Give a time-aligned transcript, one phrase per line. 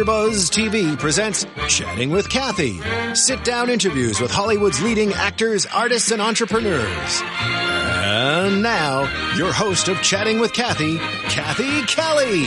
[0.00, 2.80] AfterBuzz TV presents Chatting with Kathy.
[3.14, 7.22] Sit-down interviews with Hollywood's leading actors, artists, and entrepreneurs.
[7.22, 9.02] And now,
[9.36, 12.44] your host of Chatting with Kathy, Kathy Kelly.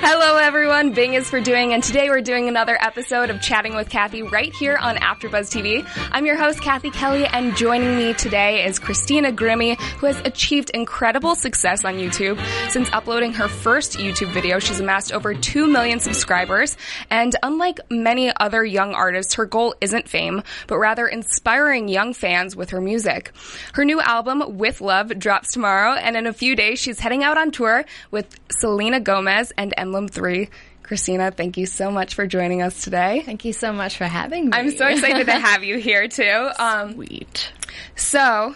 [0.00, 0.92] Hello, everyone.
[0.92, 4.54] Bing is for doing, and today we're doing another episode of Chatting with Kathy right
[4.54, 5.84] here on AfterBuzz TV.
[6.12, 10.70] I'm your host, Kathy Kelly, and joining me today is Christina Grimmie, who has achieved
[10.70, 12.40] incredible success on YouTube.
[12.70, 16.76] Since uploading her first YouTube video, she's amassed over 2 million subscribers,
[17.10, 22.54] and unlike many other young artists, her goal isn't fame, but rather inspiring young fans
[22.54, 23.32] with her music.
[23.72, 27.38] Her new album, With Love, drops tomorrow, and in a few days, she's heading out
[27.38, 30.48] on tour with Selena Gomez and Emblem 3.
[30.82, 33.22] Christina, thank you so much for joining us today.
[33.24, 34.50] Thank you so much for having me.
[34.54, 36.48] I'm so excited to have you here too.
[36.58, 37.52] Um, Sweet.
[37.94, 38.54] so,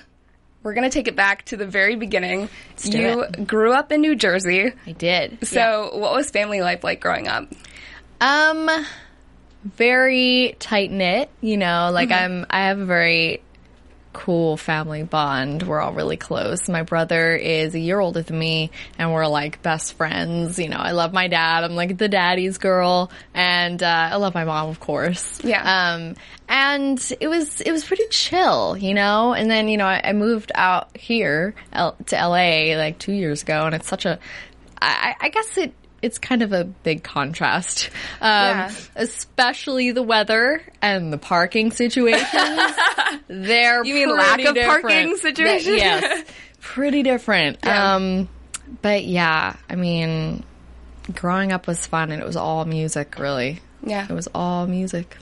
[0.63, 2.49] we're going to take it back to the very beginning.
[2.79, 4.73] do you grew up in New Jersey.
[4.87, 5.47] I did.
[5.47, 7.53] So, what was family life like growing up?
[8.21, 8.71] Um,
[9.65, 11.31] very tight knit.
[11.41, 12.41] You know, like Mm-hmm.
[12.43, 12.47] I'm.
[12.51, 13.43] I have a very
[14.13, 15.63] cool family bond.
[15.63, 16.69] We're all really close.
[16.69, 20.59] My brother is a year older than me, and we're like best friends.
[20.59, 21.65] You know, I love my dad.
[21.65, 25.43] I'm like the daddy's girl, and uh, I love my mom, of course.
[25.43, 25.95] Yeah.
[25.95, 26.17] Um,
[26.49, 29.33] and it was it was pretty chill, you know.
[29.33, 33.43] And then you know, I, I moved out here L- to LA like two years
[33.43, 34.19] ago, and it's such a.
[34.85, 35.73] I, I guess it
[36.03, 37.89] it's kind of a big contrast,
[38.21, 38.71] um, Yeah.
[38.97, 42.29] especially the weather and the parking situations.
[43.29, 45.19] They're You mean lack of parking different.
[45.21, 45.65] situations?
[45.67, 46.25] Th- yes,
[46.61, 47.59] pretty different.
[47.65, 47.95] Yeah.
[47.95, 48.29] Um,
[48.83, 50.45] but yeah, I mean,
[51.15, 53.19] growing up was fun, and it was all music.
[53.19, 54.07] Really, Yeah.
[54.09, 55.17] it was all music.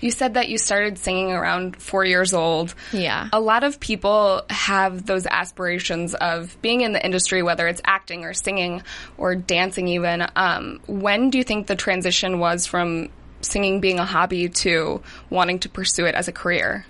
[0.00, 2.74] You said that you started singing around four years old.
[2.92, 3.28] Yeah.
[3.32, 8.24] A lot of people have those aspirations of being in the industry, whether it's acting
[8.24, 8.82] or singing
[9.16, 10.26] or dancing, even.
[10.36, 13.08] Um, when do you think the transition was from
[13.40, 16.86] singing being a hobby to wanting to pursue it as a career?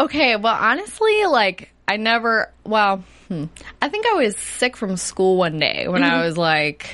[0.00, 2.52] Okay, well, honestly, like I never.
[2.64, 3.46] Well, hmm,
[3.80, 6.90] I think I was sick from school one day when I was like,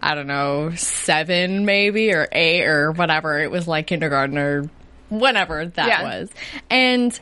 [0.00, 3.38] I don't know, seven maybe or eight or whatever.
[3.40, 4.68] It was like kindergarten or
[5.08, 6.02] whatever that Yeah.
[6.02, 6.30] was,
[6.70, 7.18] and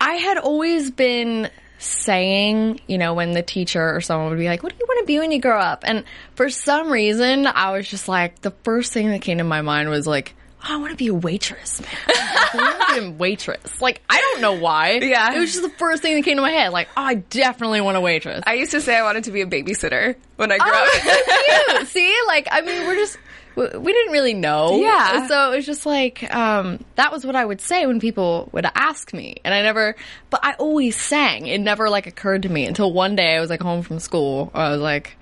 [0.00, 4.62] I had always been saying, you know, when the teacher or someone would be like,
[4.62, 7.72] "What do you want to be when you grow up?" and for some reason, I
[7.72, 10.34] was just like, the first thing that came to my mind was like.
[10.64, 11.90] Oh, I want to be a waitress, man.
[12.08, 13.80] I want to be a waitress.
[13.80, 14.92] Like, I don't know why.
[15.02, 15.34] Yeah.
[15.34, 16.68] It was just the first thing that came to my head.
[16.72, 18.42] Like, oh, I definitely want a waitress.
[18.46, 21.76] I used to say I wanted to be a babysitter when I grew Oh, up.
[21.78, 21.88] cute.
[21.88, 23.18] See, like, I mean, we're just,
[23.56, 24.76] we we didn't really know.
[24.80, 25.26] Yeah.
[25.26, 28.66] So it was just like, um, that was what I would say when people would
[28.74, 29.38] ask me.
[29.44, 29.96] And I never,
[30.30, 31.46] but I always sang.
[31.46, 34.50] It never, like, occurred to me until one day I was, like, home from school.
[34.54, 35.16] I was like,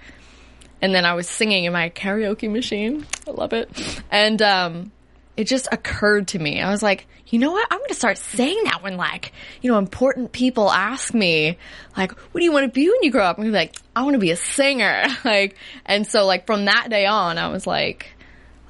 [0.82, 3.06] and then I was singing in my karaoke machine.
[3.26, 3.70] I love it.
[4.10, 4.92] And, um,
[5.40, 6.60] it just occurred to me.
[6.60, 7.66] I was like, you know what?
[7.70, 11.56] I'm going to start saying that when like, you know, important people ask me,
[11.96, 13.38] like, what do you want to be when you grow up?
[13.38, 15.06] I'm be like, I want to be a singer.
[15.24, 15.56] Like,
[15.86, 18.12] and so like from that day on, I was like,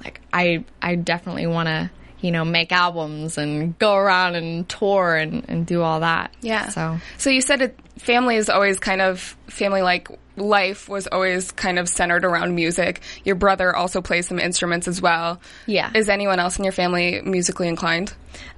[0.01, 5.15] like, I, I definitely want to, you know, make albums and go around and tour
[5.15, 6.31] and, and do all that.
[6.41, 6.69] Yeah.
[6.69, 11.51] So, So you said it, family is always kind of family like life was always
[11.51, 13.01] kind of centered around music.
[13.23, 15.41] Your brother also plays some instruments as well.
[15.65, 15.91] Yeah.
[15.93, 18.13] Is anyone else in your family musically inclined?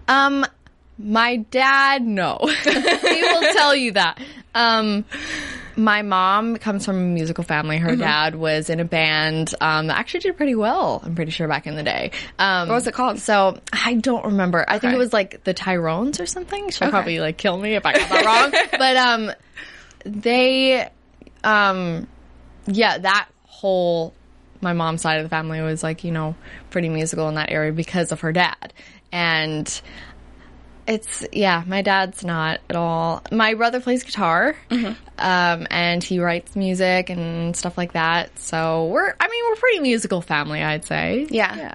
[0.08, 0.46] Um,
[0.98, 2.40] my dad, no.
[2.64, 4.20] he will tell you that.
[4.54, 5.06] Um,
[5.76, 7.78] my mom comes from a musical family.
[7.78, 11.02] Her dad was in a band um, that actually did pretty well.
[11.04, 12.12] I'm pretty sure back in the day.
[12.40, 13.20] Um, What was it called?
[13.20, 14.64] So I don't remember.
[14.68, 16.70] I think it was like the Tyrones or something.
[16.72, 16.92] She'll Okay.
[16.92, 18.52] probably like kill me if I got that wrong.
[18.78, 19.32] But um,
[20.06, 20.88] they,
[21.44, 22.08] um,
[22.68, 24.14] yeah, that whole
[24.62, 26.36] my mom's side of the family was like you know
[26.70, 28.74] pretty musical in that area because of her dad
[29.12, 29.82] and
[30.88, 34.56] it's yeah my dad's not at all my brother plays guitar
[35.24, 39.58] um, and he writes music and stuff like that so we're i mean we're a
[39.58, 41.56] pretty musical family i'd say Yeah.
[41.56, 41.74] yeah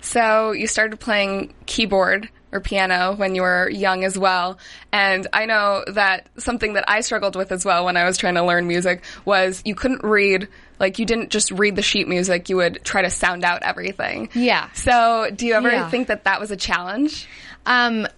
[0.00, 4.58] So you started playing keyboard or piano when you were young as well.
[4.90, 8.34] And I know that something that I struggled with as well when I was trying
[8.34, 10.48] to learn music was you couldn't read,
[10.80, 14.30] like you didn't just read the sheet music, you would try to sound out everything.
[14.34, 14.68] Yeah.
[14.72, 15.90] So do you ever Yeah.
[15.90, 17.28] think that that was a challenge?
[17.66, 18.08] Um,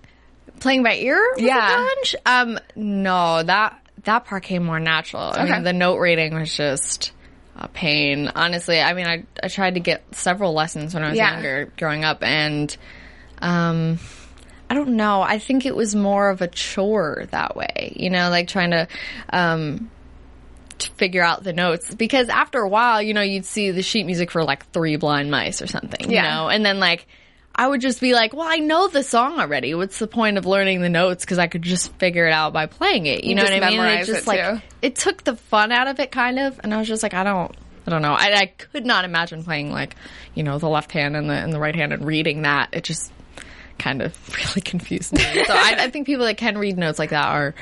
[0.61, 1.21] Playing by ear?
[1.35, 1.67] with Yeah.
[1.67, 2.15] the grunge?
[2.25, 5.23] Um, no, that that part came more natural.
[5.23, 5.53] I Okay.
[5.53, 7.13] mean, the note reading was just
[7.57, 8.31] a pain.
[8.35, 11.35] Honestly, I mean, I I tried to get several lessons when I was Yeah.
[11.35, 12.75] younger, growing up, and
[13.41, 13.99] um,
[14.71, 15.21] I don't know.
[15.23, 17.93] I think it was more of a chore that way.
[17.97, 18.89] You know, like trying to
[19.31, 19.91] um
[20.79, 24.05] to figure out the notes because after a while, you know, you'd see the sheet
[24.05, 26.23] music for like three blind mice or something, you Yeah.
[26.23, 27.07] know, and then like
[27.55, 29.75] I would just be like, well, I know the song already.
[29.75, 31.25] What's the point of learning the notes?
[31.25, 33.25] Because I could just figure it out by playing it.
[33.25, 33.79] You know what I mean?
[33.79, 34.63] And it just it, like too.
[34.81, 36.59] it took the fun out of it, kind of.
[36.63, 37.55] And I was just like, I don't,
[37.87, 38.13] I don't know.
[38.13, 39.97] I, I could not imagine playing like,
[40.35, 42.71] you know, the left hand and the and the right hand and reading that.
[42.73, 43.13] It just
[43.79, 45.21] kind of really confused me.
[45.21, 47.55] so I, I think people that can read notes like that are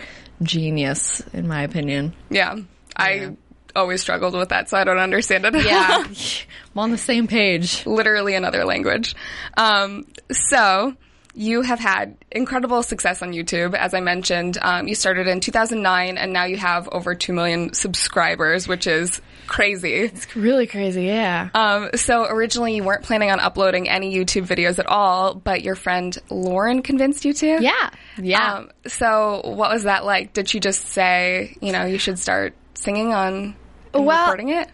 [0.43, 2.15] genius, in my opinion.
[2.29, 2.57] Yeah.
[2.97, 3.35] I
[3.75, 5.55] always struggled with that, so I don't understand it.
[5.65, 6.05] Yeah.
[6.73, 7.85] I'm on the same page.
[7.87, 9.15] literally another language.
[9.57, 10.97] Um, so
[11.35, 13.75] you have had incredible success on YouTube.
[13.75, 17.73] As I mentioned, um, you started in 2009 and now you have over 2 million
[17.73, 19.95] subscribers, which is crazy.
[19.95, 21.05] It's really crazy.
[21.05, 21.51] Yeah.
[21.55, 25.75] Um, so originally you weren't planning on uploading any YouTube videos at all, but your
[25.75, 27.63] friend Lauren convinced you to?
[27.63, 27.91] yeah.
[28.19, 28.55] Yeah.
[28.55, 30.33] Um, so what was that like?
[30.33, 33.57] Did she just say, you know, you should start singing on
[33.95, 34.69] and Well- recording it?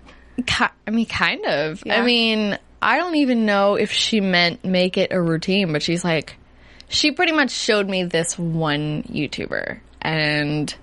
[0.46, 1.82] Ki- I mean, kind of.
[1.86, 2.00] Yeah.
[2.00, 6.04] I mean, I don't even know if she meant make it a routine, but she's
[6.04, 6.36] like,
[6.88, 9.80] she pretty much showed me this one YouTuber.
[10.02, 10.74] And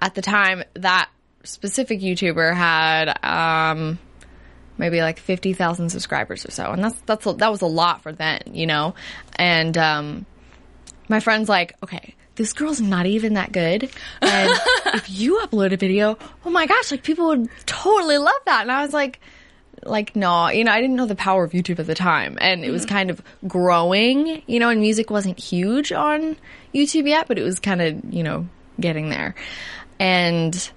[0.00, 1.08] at the time, that
[1.42, 3.98] specific YouTuber had, um,
[4.78, 6.70] maybe like 50,000 subscribers or so.
[6.70, 8.94] And that's, that's, a, that was a lot for then, you know?
[9.36, 10.26] And, um,
[11.08, 13.90] my friend's like, okay, this girl's not even that good.
[14.20, 14.50] And
[14.86, 18.62] if you upload a video, oh my gosh, like people would totally love that.
[18.62, 19.20] And I was like,
[19.82, 22.38] like, no, you know, I didn't know the power of YouTube at the time.
[22.40, 22.94] And it was mm-hmm.
[22.94, 26.36] kind of growing, you know, and music wasn't huge on
[26.74, 28.48] YouTube yet, but it was kind of, you know,
[28.80, 29.34] getting there.
[29.98, 30.70] And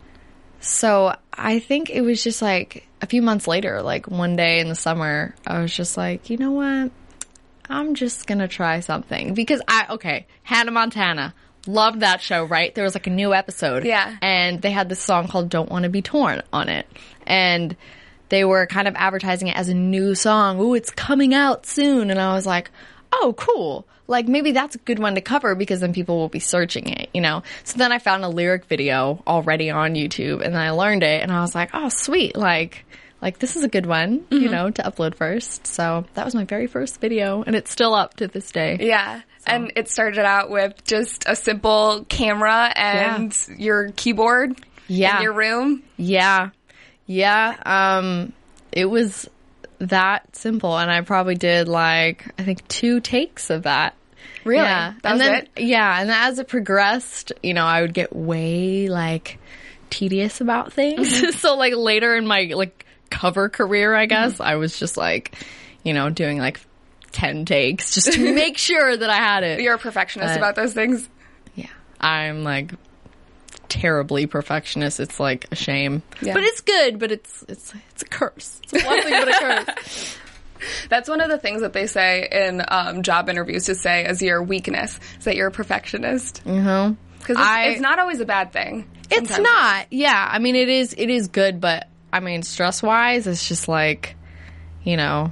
[0.59, 4.69] so I think it was just like a few months later, like one day in
[4.69, 6.91] the summer, I was just like, you know what?
[7.69, 11.33] I'm just gonna try something because I okay Hannah Montana
[11.67, 12.73] loved that show right?
[12.73, 13.85] There was like a new episode.
[13.85, 14.15] Yeah.
[14.21, 16.87] and they had this song called Don't Want to Be Torn on it.
[17.25, 17.75] And
[18.29, 20.59] they were kind of advertising it as a new song.
[20.59, 22.09] Ooh it's coming out soon.
[22.11, 22.71] And I was like
[23.13, 23.87] oh cool.
[24.07, 27.09] Like maybe that's a good one to cover because then people will be searching it
[27.13, 27.43] you know?
[27.63, 31.21] So then I found a lyric video already on YouTube and then I learned it
[31.21, 32.35] and I was like oh sweet.
[32.35, 32.85] Like
[33.21, 34.43] like this is a good one, Mm-hmm.
[34.43, 35.65] you know, to upload first.
[35.67, 38.77] So that was my very first video, and it's still up to this day.
[38.81, 39.21] Yeah.
[39.45, 45.17] And it started out with just a simple camera and your keyboard Yeah.
[45.17, 45.83] in your room.
[45.95, 46.49] Yeah,
[47.05, 47.55] yeah.
[47.65, 48.33] Um,
[48.73, 49.29] it was
[49.79, 53.95] that simple, and I probably did like I think two takes of that.
[54.43, 54.63] Really?
[54.63, 55.49] Yeah, That and was then it?
[55.63, 59.37] yeah, and as it progressed, you know, I would get way like
[59.89, 61.07] tedious about things.
[61.21, 61.31] Mm-hmm.
[61.37, 65.35] so like later in my like cover career, I guess I was just like,
[65.83, 66.59] you know, doing like
[67.11, 69.61] ten takes just to make sure that I had it.
[69.61, 71.07] You're a perfectionist But- about those things.
[71.55, 71.67] Yeah.
[71.99, 72.73] I'm like
[73.69, 74.99] terribly perfectionist.
[74.99, 76.03] It's like a shame.
[76.21, 76.33] Yeah.
[76.33, 78.59] But it's good, but it's it's it's a curse.
[78.63, 80.17] It's a blessing but a curse.
[80.89, 84.21] That's one of the things that they say in um, job interviews to say as
[84.21, 86.43] your weakness is that you're a perfectionist.
[86.45, 86.95] Mm-hmm.
[87.19, 88.89] Because it's, it's not always a bad thing.
[89.11, 89.87] It's not.
[89.91, 90.29] Yeah.
[90.31, 94.15] I mean it is it is good, but I mean stress wise it's just like
[94.83, 95.31] you know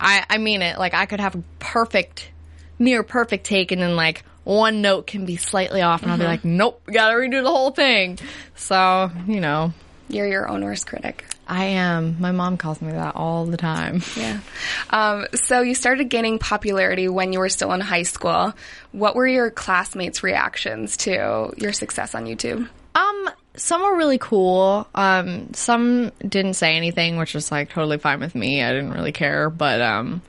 [0.00, 2.30] I I mean it like I could have a perfect
[2.78, 6.24] near perfect take and then like one note can be slightly off and I'll be
[6.24, 8.18] like, Nope, gotta redo the whole thing.
[8.54, 9.74] So, you know.
[10.08, 11.26] You're your own worst critic.
[11.46, 12.16] I am.
[12.18, 14.02] My mom calls me that all the time.
[14.16, 14.40] Yeah.
[14.88, 18.54] Um, so you started gaining popularity when you were still in high school.
[18.92, 22.66] What were your classmates' reactions to your success on YouTube?
[22.94, 24.88] Um, some were really cool.
[24.94, 28.62] Um, some didn't say anything, which was like totally fine with me.
[28.62, 30.22] I didn't really care, but um,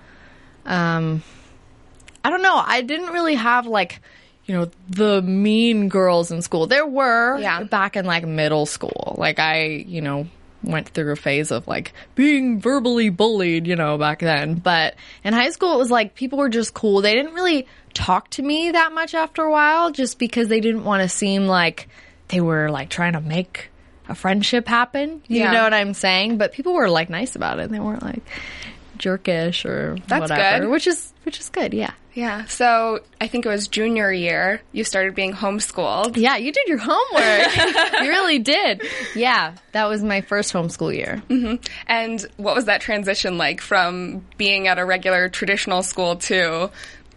[0.65, 1.23] um,
[2.23, 2.61] I don't know.
[2.65, 4.01] I didn't really have like,
[4.45, 6.67] you know, the mean girls in school.
[6.67, 7.63] There were Yeah.
[7.63, 9.15] back in like middle school.
[9.17, 10.27] Like I, you know,
[10.63, 14.55] went through a phase of like being verbally bullied, you know, back then.
[14.55, 17.01] But in high school, it was like people were just cool.
[17.01, 20.83] They didn't really talk to me that much after a while just because they didn't
[20.83, 21.87] want to seem like
[22.29, 23.69] they were like trying to make
[24.07, 25.21] a friendship happen.
[25.27, 25.51] You Yeah.
[25.51, 26.37] know what I'm saying?
[26.37, 27.69] But people were like nice about it.
[27.69, 28.23] They weren't like
[28.97, 30.71] jerkish or That's whatever, good.
[30.71, 31.73] which is which is good.
[31.73, 31.91] Yeah.
[32.15, 32.45] Yeah.
[32.45, 36.17] So I think it was junior year, you started being homeschooled.
[36.17, 37.55] Yeah, you did your homework.
[38.01, 38.81] you really did.
[39.15, 41.21] Yeah, that was my first homeschool year.
[41.29, 41.63] Mm-hmm.
[41.87, 46.71] And what was that transition like from being at a regular traditional school to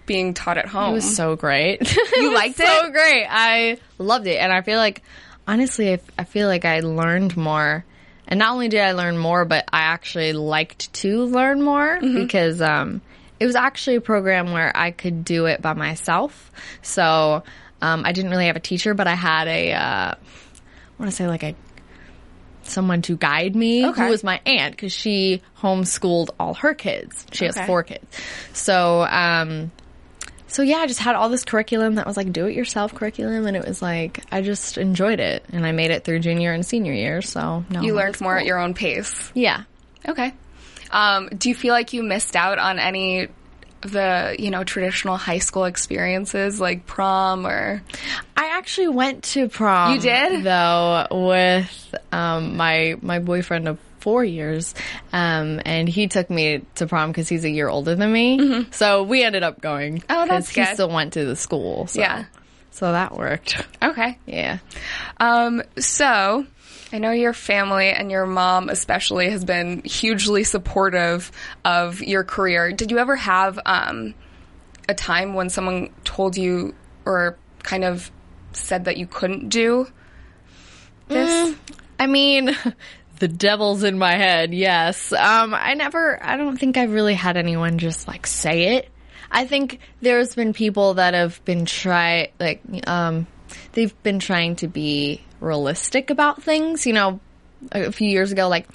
[0.07, 0.91] being taught at home?
[0.91, 1.81] It was so great.
[2.17, 2.67] You liked it?
[2.67, 3.27] So great.
[3.29, 5.03] I loved it, and I feel like,
[5.47, 7.85] honestly, I, I feel like I learned more.
[8.29, 12.61] And not only did I learn more, but I actually liked to learn more because
[12.63, 13.01] um,
[13.41, 16.53] it was actually a program where I could do it by myself.
[16.83, 17.43] So
[17.83, 20.17] um, I didn't really have a teacher, but I had a, uh, I
[20.99, 21.55] want to say like a
[22.63, 24.03] someone to guide me Okay.
[24.05, 27.27] who was my aunt because she homeschooled all her kids.
[27.33, 27.59] She Okay.
[27.61, 28.07] has four kids.
[28.53, 29.73] So, um,
[30.53, 33.47] so yeah, I just had all this curriculum that was like do it yourself curriculum,
[33.47, 36.65] and it was like I just enjoyed it, and I made it through junior and
[36.65, 37.23] senior year.
[37.23, 39.33] So no, you learned more at your own pace.
[39.35, 39.65] yeah.
[40.07, 40.35] Okay.
[40.91, 43.29] Um, do you feel like you missed out on any
[43.83, 47.83] of the you know traditional high school experiences like prom or?
[48.37, 49.95] I actually went to prom.
[49.95, 50.45] You did?
[50.45, 54.75] though with um, my my boyfriend of four years,
[55.13, 58.67] um, and he took me to prom because he's a year older than me.
[58.73, 59.99] So we ended up going.
[60.01, 60.13] Mm-hmm.
[60.13, 61.87] Oh, that's 'cause He still went to the school.
[61.87, 62.01] So.
[62.01, 62.25] Yeah.
[62.73, 63.65] So that worked.
[63.83, 64.19] Okay.
[64.27, 64.59] Yeah.
[65.19, 66.47] Um, so
[66.93, 71.31] I know your family and your mom especially has been hugely supportive
[71.65, 72.73] of your career.
[72.73, 74.15] Did you ever have um,
[74.89, 78.11] a time when someone told you or kind of
[78.53, 79.87] said that you couldn't do
[81.09, 81.55] this?
[82.01, 82.57] I mean,
[83.23, 84.53] the devil's in my head.
[84.53, 85.13] Yes.
[85.13, 86.21] Um, I never.
[86.21, 88.89] I don't think I've really had anyone just like say it.
[89.31, 93.29] I think there's been people that have been try like um,
[93.75, 96.85] they've been trying to be realistic about things.
[96.85, 97.21] You know,
[97.71, 98.67] a few years ago, like.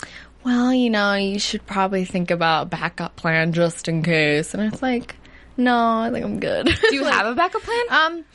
[0.46, 4.54] Well, you know, you should probably think about a backup plan just in case.
[4.54, 5.18] And it's like,
[5.58, 6.68] no, I think I'm good.
[6.68, 7.86] Do you have a backup plan?
[7.90, 8.26] Um,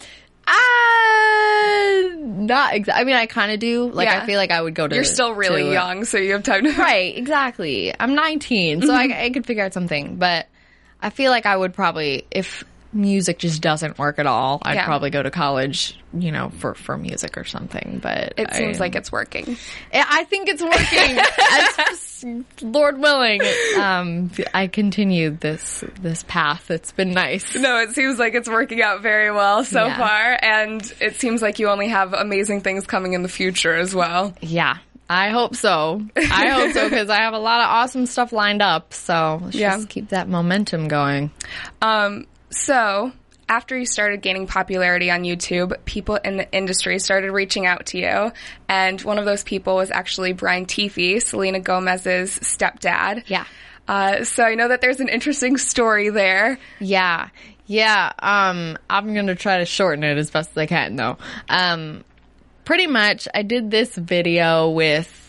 [0.46, 0.52] uh,
[2.16, 3.00] not exactly.
[3.00, 3.90] I mean, I kind of do.
[3.90, 4.22] Like, Yeah.
[4.22, 4.94] I feel like I would go to.
[4.94, 6.72] You're still really to- young, so you have time to.
[6.78, 7.16] right?
[7.16, 7.92] Exactly.
[7.98, 10.16] I'm 19, so I, I could figure out something.
[10.16, 10.46] But
[11.00, 14.84] I feel like I would probably, if music just doesn't work at all, I'd Yeah.
[14.84, 15.98] probably go to college.
[16.14, 17.98] You know, for for music or something.
[18.02, 19.56] But It seems like it's working.
[19.94, 21.18] I think it's working.
[22.70, 23.40] Lord willing,
[23.80, 26.70] um, I continued this this path.
[26.70, 27.54] It's been nice.
[27.54, 29.96] No, it seems like it's working out very well so Yeah.
[29.98, 33.94] far, and it seems like you only have amazing things coming in the future as
[33.94, 34.34] well.
[34.42, 34.76] Yeah.
[35.10, 36.00] I hope so.
[36.16, 38.94] I hope so because I have a lot of awesome stuff lined up.
[38.94, 39.76] So Yeah.
[39.76, 41.30] just keep that momentum going.
[41.82, 43.12] Um, so
[43.48, 47.98] after you started gaining popularity on YouTube, people in the industry started reaching out to
[47.98, 48.32] you,
[48.68, 53.24] and one of those people was actually Brian Teefey, Selena Gomez's stepdad.
[53.26, 53.44] Yeah.
[53.88, 56.58] Uh, so I know that there's an interesting story there.
[56.78, 57.28] Yeah.
[57.66, 58.12] Yeah.
[58.18, 61.18] Um, I'm going to try to shorten it as best as I can though.
[61.48, 62.04] Um,
[62.64, 65.21] pretty much I did this video with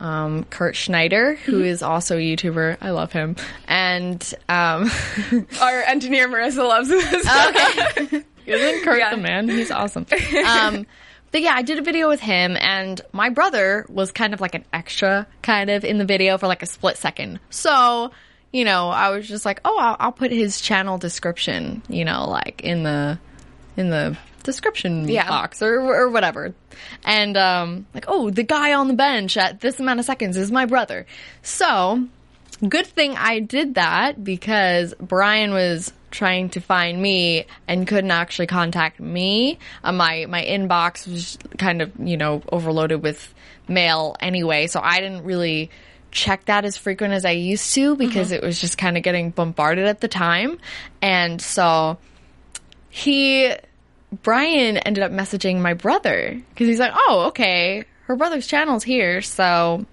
[0.00, 2.78] um, Kurt Schneider, who is also a YouTuber.
[2.80, 3.36] I love him.
[3.66, 4.90] And, um,
[5.60, 7.04] Our engineer Marissa loves this.
[8.46, 9.10] Isn't Kurt Yeah.
[9.14, 9.48] the man?
[9.48, 10.06] He's awesome.
[10.46, 10.86] Um,
[11.32, 14.54] but yeah, I did a video with him, and my brother was kind of like
[14.54, 17.40] an extra, kind of in the video for like a split second.
[17.50, 18.12] So,
[18.52, 22.28] you know, I was just like, oh, I'll, I'll put his channel description, you know,
[22.30, 23.18] like in the
[23.76, 25.28] in the description Yeah.
[25.28, 26.54] box or or whatever.
[27.04, 30.50] And um, like, oh, the guy on the bench at this amount of seconds is
[30.50, 31.04] my brother.
[31.42, 32.06] So
[32.66, 38.46] good thing I did that because Brian was trying to find me and couldn't actually
[38.46, 39.58] contact me.
[39.84, 43.34] Uh, my my inbox was kind of you know overloaded with
[43.68, 45.70] mail anyway, so I didn't really
[46.12, 49.30] check that as frequent as I used to because it was just kind of getting
[49.30, 50.58] bombarded at the time,
[51.02, 51.98] and so
[52.88, 53.52] he
[54.22, 59.20] Brian ended up messaging my brother because he's like, oh okay, her brother's channel's here,
[59.22, 59.84] so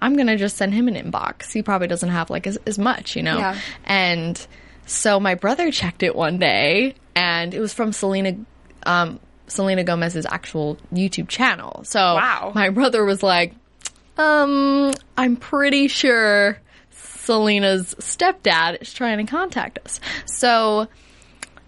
[0.00, 1.52] I'm gonna just send him an inbox.
[1.52, 3.38] He probably doesn't have like as, as much, you know.
[3.38, 3.58] Yeah.
[3.84, 4.46] And
[4.86, 8.36] so my brother checked it one day, and it was from Selena,
[8.84, 11.82] um, Selena Gomez's actual YouTube channel.
[11.84, 12.52] So Wow.
[12.54, 13.54] my brother was like,
[14.18, 16.58] um, I'm pretty sure
[16.90, 20.00] Selena's stepdad is trying to contact us.
[20.26, 20.88] So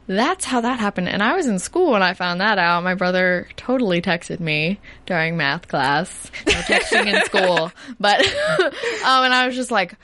[0.09, 1.09] that's how that happened.
[1.09, 2.83] And I was in school when I found that out.
[2.83, 6.31] My brother totally texted me during math class.
[6.47, 7.71] No texting in school.
[8.00, 8.21] But,
[8.61, 9.95] um, and I was just like,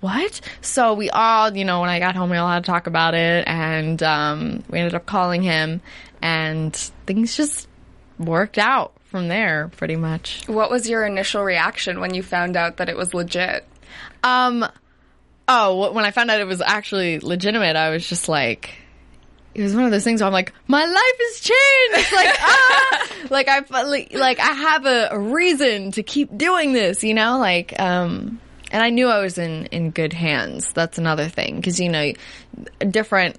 [0.00, 0.40] what?
[0.60, 3.14] So we all, you know, when I got home, we all had to talk about
[3.14, 3.46] it.
[3.46, 5.80] And, um, we ended up calling him
[6.20, 6.74] and
[7.06, 7.68] things just
[8.18, 10.46] worked out from there pretty much.
[10.46, 13.66] What was your initial reaction when you found out that it was legit?
[14.22, 14.66] Um,
[15.48, 18.76] oh, when I found out it was actually legitimate, I was just like,
[19.54, 22.12] it was one of those things where I'm like, my life has changed.
[22.12, 27.04] Like, ah, like I, like, like I have a, a reason to keep doing this,
[27.04, 28.40] you know, like, um,
[28.72, 30.72] and I knew I was in, in good hands.
[30.72, 31.62] That's another thing.
[31.62, 32.12] Cause, you know,
[32.88, 33.36] different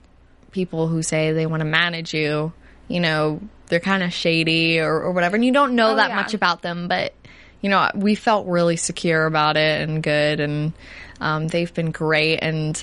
[0.52, 2.54] people who say they want to manage you,
[2.88, 6.10] you know, they're kind of shady or, or whatever, and you don't know Oh, that
[6.12, 6.16] yeah.
[6.16, 7.14] much about them, but
[7.62, 10.72] you know, we felt really secure about it and good, and
[11.20, 12.82] um, they've been great and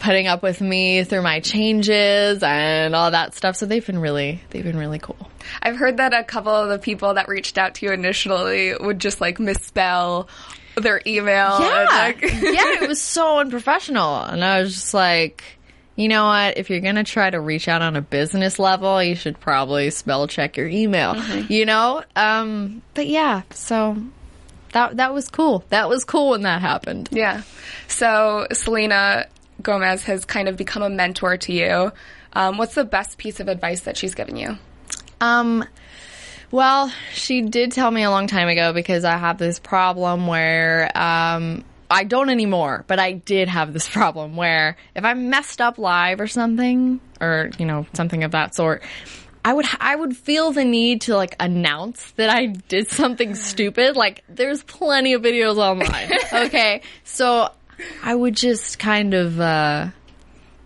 [0.00, 3.54] putting up with me through my changes and all that stuff.
[3.56, 5.30] So they've been really, they've been really cool.
[5.62, 8.98] I've heard that a couple of the people that reached out to you initially would
[8.98, 10.28] just like misspell
[10.76, 11.60] their email.
[11.60, 11.86] Yeah.
[11.90, 14.22] like- yeah, it was so unprofessional.
[14.22, 15.44] And I was just like,
[15.96, 16.56] you know what?
[16.56, 19.90] If you're going to try to reach out on a business level, you should probably
[19.90, 21.14] spell check your email,
[21.48, 22.02] you know?
[22.16, 23.98] Um, but yeah, so
[24.72, 25.62] that, that was cool.
[25.68, 27.10] That was cool when that happened.
[27.12, 27.42] Yeah.
[27.88, 29.26] So Selena
[29.62, 31.92] Gomez has kind of become a mentor to you.
[32.32, 34.56] Um, what's the best piece of advice that she's given you?
[35.20, 35.64] Um,
[36.50, 40.90] well, she did tell me a long time ago because I have this problem where,
[40.96, 45.78] um, I don't anymore, but I did have this problem where if I messed up
[45.78, 48.82] live or something, or, you know, something of that sort,
[49.44, 53.96] I would, I would feel the need to like announce that I did something stupid.
[53.96, 56.10] Like, there's plenty of videos online.
[56.32, 56.82] Okay.
[57.04, 57.50] So
[58.02, 59.88] I would just kind of, uh,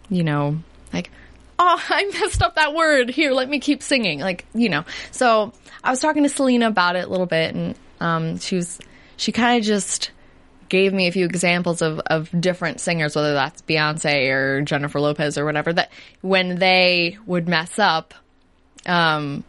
[0.08, 0.58] you know,
[0.92, 1.10] like,
[1.58, 3.10] oh, I messed up that word.
[3.10, 4.20] Here, let me keep singing.
[4.20, 4.84] Like, you know.
[5.10, 5.52] So
[5.82, 8.80] I was talking to Selena about it a little bit, and um, she was,
[9.16, 10.10] she kind of just
[10.68, 15.38] gave me a few examples of, of different singers, whether that's Beyonce or Jennifer Lopez
[15.38, 18.14] or whatever, that when they would mess up,
[18.86, 19.44] um,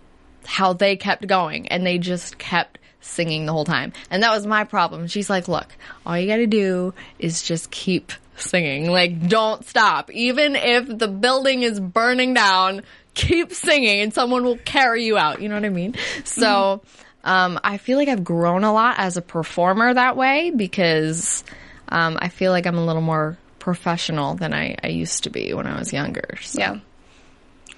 [0.46, 3.94] how they kept going and they just kept singing the whole time.
[4.10, 5.08] And that was my problem.
[5.08, 5.68] She's like, look,
[6.06, 8.90] all you gotta do is just keep singing.
[8.90, 10.12] Like, don't stop.
[10.12, 12.84] Even if the building is burning down,
[13.14, 15.42] keep singing and someone will carry you out.
[15.42, 15.96] You know what I mean?
[16.26, 16.82] So,
[17.24, 21.44] um, I feel like I've grown a lot as a performer that way because,
[21.90, 25.54] um, I feel like I'm a little more professional than I, I used to be
[25.54, 26.38] when I was younger.
[26.42, 26.60] So.
[26.60, 26.80] Yeah.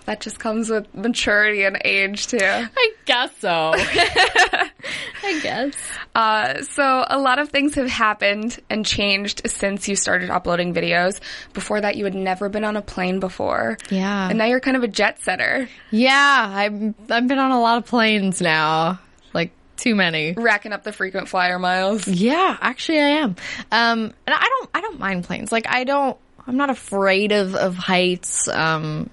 [0.08, 2.40] That just comes with maturity and age too.
[2.42, 3.74] I guess so.
[3.76, 5.74] I guess.
[6.16, 11.20] Uh, so a lot of things have happened and changed since you started uploading videos.
[11.54, 13.78] Before that, you had never been on a plane before.
[13.90, 14.30] Yeah.
[14.30, 17.78] And now you're kind of a jet setter, Yeah, I've I've been on a lot
[17.78, 19.00] of planes now.
[19.34, 20.32] Like too many.
[20.34, 22.08] racking up the frequent flyer miles.
[22.08, 23.36] Yeah, actually I am.
[23.72, 25.52] Um and I don't I don't mind planes.
[25.52, 28.48] Like I don't I'm not afraid of of heights.
[28.48, 29.10] Um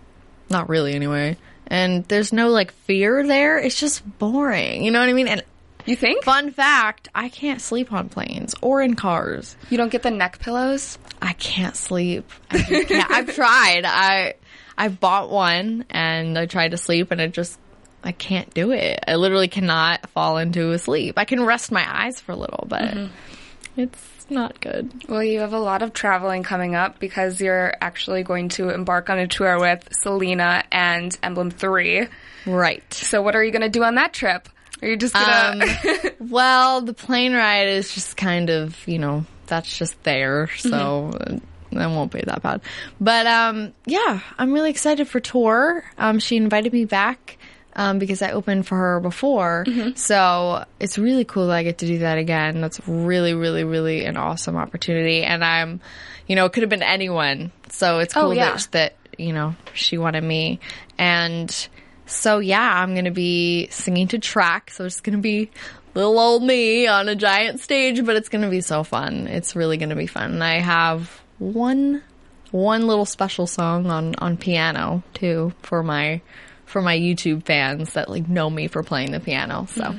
[0.55, 1.37] not really anyway.
[1.67, 3.59] And there's no like fear there.
[3.59, 4.85] It's just boring.
[4.85, 5.29] You know what I mean?
[5.29, 5.43] And
[5.85, 6.25] You think?
[6.25, 9.57] fun fact, I can't sleep on planes or in cars.
[9.69, 10.99] You don't get the neck pillows?
[11.21, 12.31] I can't sleep.
[12.51, 13.11] I can't.
[13.11, 13.85] I've tried.
[13.85, 14.35] I
[14.79, 17.59] I bought one and I tried to sleep and it just
[18.03, 19.01] I can't do it.
[19.09, 21.19] I literally cannot fall into a sleep.
[21.19, 23.81] I can rest my eyes for a little, but mm-hmm.
[23.81, 24.91] it's not good.
[25.09, 29.11] Well, you have a lot of traveling coming up because you're actually going to embark
[29.11, 32.07] on a tour with Selena and Emblem 3.
[32.47, 32.95] Right.
[32.95, 34.49] So what are you going to do on that trip?
[34.83, 35.67] Are you just gonna?
[36.21, 41.39] Well, the plane ride is just kind of, you know, that's just there, so uh,
[41.73, 42.61] that won't be that bad.
[43.01, 45.85] But um yeah, I'm really excited for tour.
[45.97, 47.39] Um she invited me back
[47.77, 49.65] um because I opened for her before.
[49.97, 52.61] So, it's really cool that I get to do that again.
[52.61, 55.81] That's really really really an awesome opportunity and I'm
[56.27, 57.53] you know, it could have been anyone.
[57.71, 58.53] So, it's cool Oh, yeah.
[58.53, 60.61] that that, you know, she wanted me
[60.99, 61.69] and
[62.07, 64.71] so yeah, I'm gonna be singing to track.
[64.71, 65.51] So it's gonna be
[65.95, 69.27] little old me on a giant stage, but it's gonna be so fun.
[69.29, 70.33] It's really gonna be fun.
[70.33, 72.03] And I have one
[72.51, 76.21] one little special song on on piano too for my
[76.67, 79.67] for my YouTube fans that like know me for playing the piano.
[79.75, 79.95] So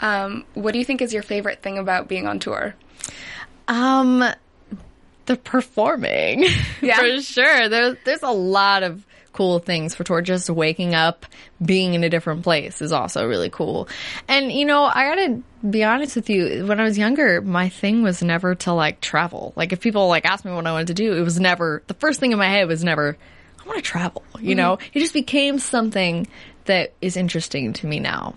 [0.00, 2.74] um, what do you think is your favorite thing about being on tour?
[3.68, 4.24] um
[5.26, 6.44] the performing.
[6.80, 6.98] Yeah.
[6.98, 7.68] for sure.
[7.68, 10.22] There's there's a lot of cool things for tour.
[10.22, 11.26] Just waking up,
[11.64, 13.88] being in a different place is also really cool.
[14.28, 16.64] And you know, I gotta be honest with you.
[16.66, 19.52] When I was younger, my thing was never to like travel.
[19.56, 21.94] Like if people like asked me what I wanted to do, it was never the
[21.94, 23.16] first thing in my head was never
[23.66, 24.22] I want to travel.
[24.40, 26.26] You know, it just became something
[26.66, 28.34] that is interesting to me now.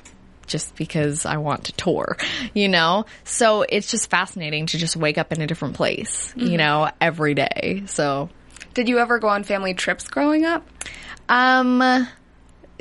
[0.48, 2.18] Just because I want to tour,
[2.56, 3.06] you know?
[3.24, 7.36] So it's just fascinating to just wake up in a different place, you know, every
[7.36, 7.84] day.
[7.86, 8.30] So
[8.74, 10.68] Did you ever go on family trips growing up?
[11.30, 12.08] um,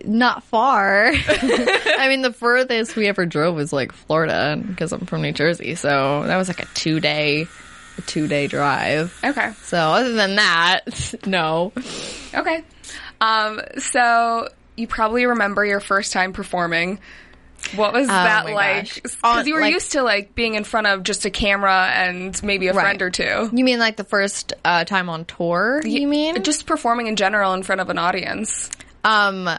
[0.05, 1.11] not far.
[1.29, 5.75] I mean, the furthest we ever drove was like Florida because I'm from New Jersey.
[5.75, 7.47] So that was like a two day,
[7.99, 9.19] a two day drive.
[9.23, 9.53] Okay.
[9.63, 11.73] So other than that, no.
[12.35, 12.65] Okay.
[13.21, 17.01] Um, so you probably remember your first time performing.
[17.75, 19.03] What was that like?
[19.03, 22.41] Because you were like- used to like being in front of just a camera and
[22.43, 23.51] maybe a friend or two.
[23.53, 25.83] You mean like the first uh, time on tour?
[25.85, 26.43] You mean?
[26.45, 28.71] just performing in general in front of an audience?
[29.03, 29.51] Um,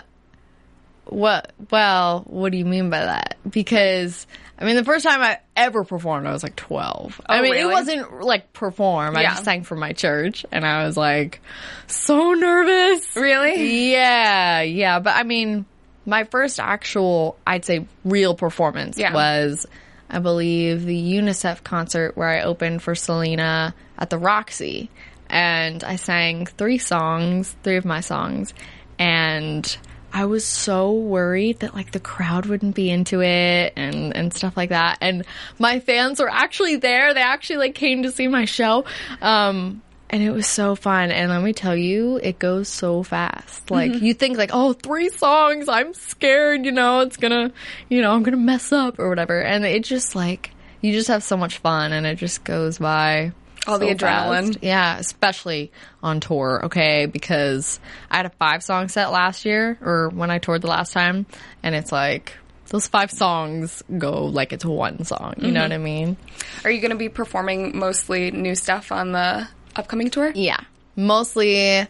[1.05, 1.51] what?
[1.69, 3.37] Well, what do you mean by that?
[3.47, 4.25] Because
[4.61, 7.21] I mean, the first time I ever performed, I was like twelve.
[7.25, 7.69] I Oh, mean, really?
[7.71, 9.15] it wasn't like perform.
[9.15, 11.41] I just sang for my church, and I was like
[11.87, 13.15] so nervous.
[13.15, 13.91] Really?
[13.91, 14.99] Yeah, yeah.
[14.99, 15.65] But I mean,
[16.05, 19.13] my first actual, I'd say, real performance Yeah.
[19.13, 19.65] was,
[20.09, 24.89] I believe, the UNICEF concert where I opened for Selena at the Roxy.
[25.29, 28.53] And I sang three songs, three of my songs.
[28.97, 29.77] And
[30.11, 34.57] I was so worried that like the crowd wouldn't be into it and, and stuff
[34.57, 34.97] like that.
[35.01, 35.25] And
[35.57, 37.13] my fans were actually there.
[37.13, 38.85] They actually like came to see my show.
[39.21, 41.11] Um, and it was so fun.
[41.11, 43.69] And let me tell you, it goes so fast.
[43.69, 45.69] Like you think like, oh, three songs.
[45.69, 47.51] I'm scared, you know, it's gonna,
[47.89, 49.39] you know, I'm gonna mess up or whatever.
[49.39, 53.33] And it just like, you just have so much fun and it just goes by.
[53.69, 54.47] All the so adrenaline.
[54.47, 54.59] fast.
[54.61, 57.05] Yeah, especially on tour, okay?
[57.05, 57.79] Because
[58.09, 61.25] I had a five song set last year, or when I toured the last time,
[61.63, 62.33] and it's like,
[62.69, 65.35] those five songs go like it's one song.
[65.37, 65.69] You know mm-hmm.
[65.69, 66.17] what I mean?
[66.63, 70.31] Are you going to be performing mostly new stuff on the upcoming tour?
[70.35, 70.59] Yeah.
[70.95, 71.87] Mostly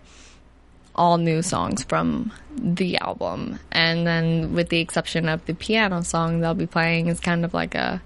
[0.95, 3.59] all new songs from the album.
[3.71, 7.53] And then with the exception of the piano song they'll be playing is kind of
[7.53, 8.01] like a,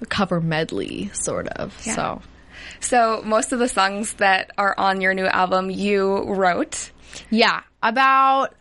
[0.00, 1.74] a cover medley, sort of.
[1.86, 1.94] Yeah.
[1.94, 2.22] So
[2.78, 6.90] So most of the songs that are on your new album you wrote.
[7.30, 8.54] Yeah, about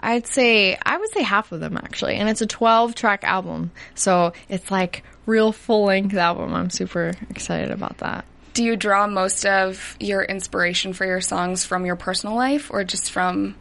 [0.00, 3.72] I'd say I would say half of them actually, and it's a 12 track album,
[3.94, 6.54] so it's like real full length album.
[6.54, 8.24] I'm super excited about that.
[8.54, 12.84] Do you draw most of your inspiration for your songs from your personal life or
[12.84, 13.56] just from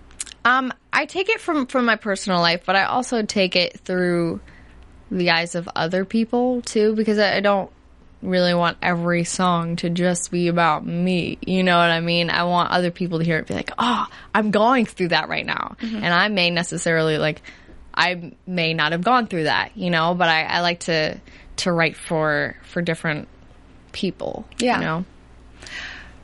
[0.46, 4.40] Um, I take it from from my personal life, but I also take it through
[5.12, 7.72] the eyes of other people too, because I, I don't
[8.22, 11.38] really want every song to just be about me.
[11.46, 12.30] You know what I mean?
[12.30, 15.30] I want other people to hear it, and be like, "Oh, I'm going through that
[15.30, 15.98] right now," mm-hmm.
[15.98, 17.42] and I may necessarily like,
[17.94, 21.20] I may not have gone through that, you know, but I, I like to
[21.58, 23.28] to write for for different
[23.92, 24.46] people.
[24.60, 24.80] Yeah.
[24.80, 25.06] you know.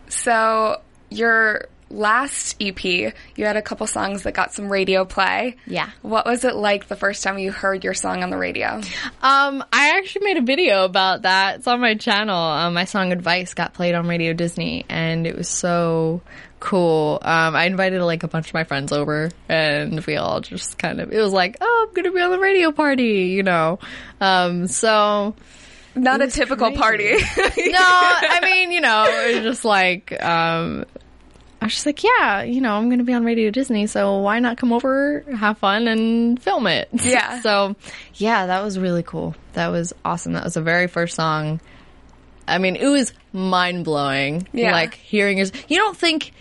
[0.09, 5.55] So your last EP, you had a couple songs that got some radio play.
[5.65, 5.89] Yeah.
[6.01, 8.81] What was it like the first time you heard your song on the radio?
[9.21, 11.57] Um, I actually made a video about that.
[11.57, 12.35] It's on my channel.
[12.35, 16.21] Um, my song "Advice" got played on Radio Disney, and it was so
[16.59, 17.19] cool.
[17.21, 20.99] Um, I invited like a bunch of my friends over, and we all just kind
[21.01, 21.11] of.
[21.11, 23.79] It was like, oh, I'm gonna be on the radio party, you know.
[24.21, 25.35] Um, so
[25.95, 27.11] Not a typical party.
[27.37, 30.85] no, I mean, you know, it was just like, um,
[31.63, 34.17] I was just like, yeah, you know, I'm going to be on Radio Disney, so
[34.17, 36.89] why not come over, have fun, and film it?
[37.03, 37.41] Yeah.
[37.41, 37.75] so,
[38.15, 39.35] yeah, that was really cool.
[39.53, 40.33] That was awesome.
[40.33, 41.61] That was the very first song.
[42.47, 44.47] I mean, it was mind blowing.
[44.51, 44.71] Yeah.
[44.73, 45.51] Like hearing yours.
[45.67, 46.33] You don't think,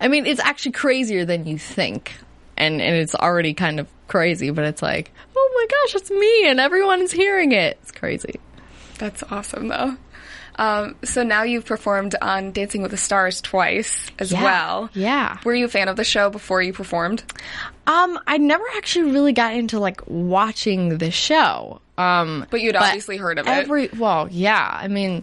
[0.00, 2.14] I mean, it's actually crazier than you think.
[2.56, 6.48] And, and it's already kind of crazy, but it's like, oh my gosh, it's me,
[6.48, 7.78] and everyone is hearing it.
[7.82, 8.40] It's crazy.
[8.98, 9.96] That's awesome though.
[10.58, 14.42] Um, so now you've performed on Dancing with the Stars twice as Yeah.
[14.42, 14.90] well.
[14.92, 15.38] Yeah.
[15.44, 17.22] Were you a fan of the show before you performed?
[17.86, 21.80] Um, I never actually really got into like watching the show.
[21.96, 23.96] Um, But you'd obviously heard of it.
[23.96, 24.68] well, yeah.
[24.82, 25.22] I mean,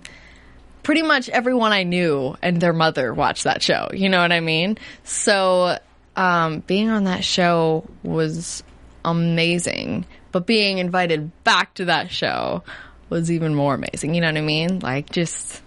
[0.83, 3.89] pretty much everyone I knew and their mother watched that show.
[3.93, 4.77] You know what I mean?
[5.03, 5.77] So,
[6.15, 8.63] um, being on that show was
[9.03, 10.05] amazing.
[10.31, 12.63] But being invited back to that show
[13.09, 14.15] was even more amazing.
[14.15, 14.79] You know what I mean?
[14.79, 15.61] Like, just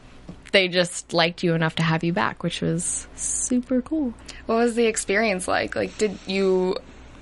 [0.53, 4.14] they just liked you enough to have you back, which was super cool.
[4.46, 5.77] What was the experience like?
[5.77, 6.77] Like, did you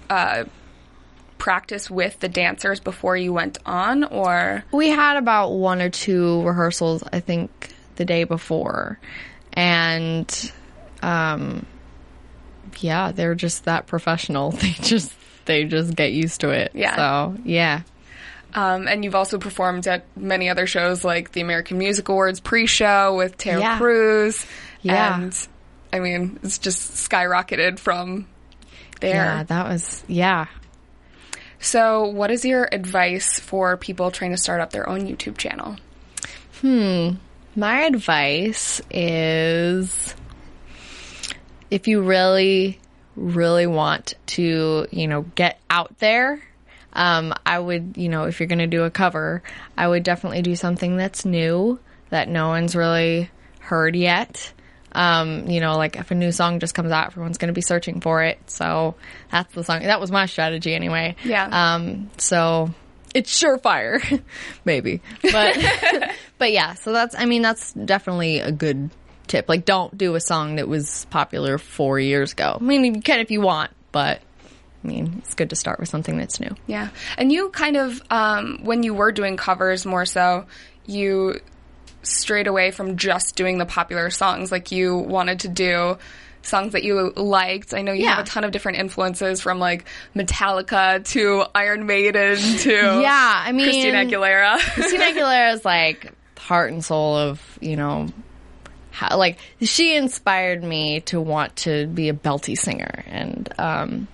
[0.09, 0.45] uh,
[1.39, 6.43] practice with the dancers before you went on, or We had about one or two
[6.43, 8.99] rehearsals, I think, the day before.
[9.53, 10.53] And,
[11.03, 11.67] um,
[12.79, 14.53] yeah, they're just that professional.
[14.61, 15.13] They just,
[15.45, 16.73] they just get used to it.
[16.75, 16.97] Yeah.
[16.97, 17.83] So, yeah.
[18.55, 23.17] Um, and you've also performed at many other shows like the American Music Awards pre-show
[23.17, 23.79] with Tara Yeah.
[23.79, 24.47] Cruz.
[24.83, 25.21] Yeah.
[25.23, 25.49] and
[25.93, 28.27] I mean, it's just skyrocketed from
[29.01, 29.15] there.
[29.15, 30.47] Yeah, that was, yeah.
[31.59, 35.77] So, what is your advice for people trying to start up their own YouTube channel?
[36.61, 37.11] Hmm.
[37.55, 40.15] My advice is
[41.71, 42.79] if you really,
[43.17, 46.43] really want to, you know, get out there,
[46.97, 49.43] um, I would, you know, if you're going to do a cover,
[49.77, 51.79] I would definitely do something that's new
[52.09, 53.31] that no one's really
[53.61, 54.53] heard yet.
[54.93, 57.61] Um, you know, like if a new song just comes out, everyone's going to be
[57.61, 58.39] searching for it.
[58.47, 58.95] So
[59.31, 59.83] that's the song.
[59.83, 61.17] That was my strategy anyway.
[61.23, 61.75] Yeah.
[61.75, 62.71] Um, so
[63.15, 64.23] it's surefire,
[64.65, 65.03] maybe.
[65.21, 65.59] But
[66.39, 68.91] but yeah, so that's I mean that's definitely a good
[69.27, 69.51] tip.
[69.51, 72.57] Like, don't do a song that was popular four years ago.
[72.59, 74.23] I mean, you can if you want, but
[74.87, 76.55] I mean, it's good to start with something that's new.
[76.69, 76.91] Yeah.
[77.19, 80.47] And you kind of, um, when you were doing covers more so,
[80.87, 81.41] you
[82.05, 84.53] strayed away from just doing the popular songs.
[84.53, 85.99] Like you wanted to do
[86.43, 87.75] songs that you liked.
[87.75, 88.15] I know you Yeah.
[88.15, 92.71] have a ton of different influences from like Metallica to Iron Maiden to
[93.03, 94.59] Yeah, I mean, Christina Aguilera.
[94.75, 98.07] Christina Aguilera is like heart and soul of you know,
[98.93, 104.09] how, like she inspired me to want to be a belty singer, and um,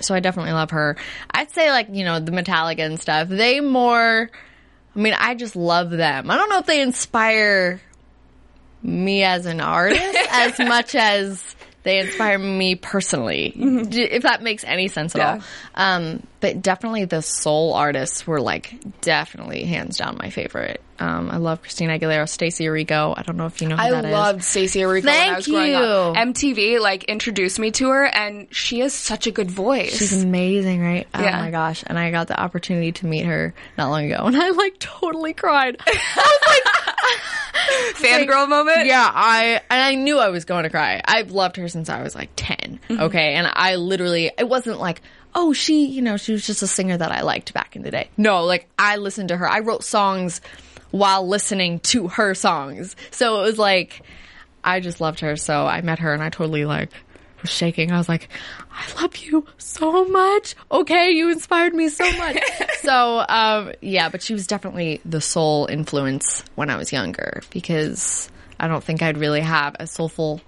[0.00, 0.96] so I definitely love her.
[1.30, 3.28] I'd say like you know the Metallica and stuff.
[3.28, 4.30] They more,
[4.94, 6.30] I mean, I just love them.
[6.30, 7.80] I don't know if they inspire
[8.82, 11.56] me as an artist as much as
[11.88, 13.50] they inspire me personally.
[13.88, 15.32] D- If that makes any sense at Yeah.
[15.32, 15.40] all.
[15.74, 20.80] Um, but definitely the soul artists were like definitely hands down my favorite.
[21.00, 23.14] Um, I love Christina Aguilera, Stacie Orrico.
[23.16, 24.10] I don't know if you know who I that is.
[24.12, 26.16] loved Stacie Orrico when I Thank was growing up.
[26.16, 26.22] you.
[26.54, 29.96] MTV like introduced me to her, and she has such a good voice.
[29.96, 31.06] She's amazing, right?
[31.14, 31.40] Oh Yeah.
[31.40, 31.82] my gosh.
[31.86, 35.32] And I got the opportunity to meet her not long ago and I like totally
[35.34, 35.78] cried.
[37.94, 38.86] fangirl moment.
[38.86, 41.00] Yeah, I and I knew I was going to cry.
[41.04, 42.80] I've loved her since I was like 10.
[42.88, 43.02] Mm-hmm.
[43.02, 45.02] Okay, and I literally it wasn't like,
[45.34, 47.90] "Oh, she, you know, she was just a singer that I liked back in the
[47.90, 49.48] day." No, like I listened to her.
[49.48, 50.40] I wrote songs
[50.90, 52.96] while listening to her songs.
[53.10, 54.02] So it was like
[54.64, 55.36] I just loved her.
[55.36, 56.90] So I met her and I totally like
[57.42, 57.92] was shaking.
[57.92, 58.28] I was like,
[58.70, 60.54] I love you so much.
[60.70, 62.38] Okay, you inspired me so much.
[62.80, 68.30] so, um, yeah, but she was definitely the sole influence when I was younger because
[68.58, 70.40] I don't think I'd really have a soulful